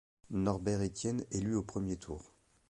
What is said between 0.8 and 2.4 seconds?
Étienne élu au premier tour.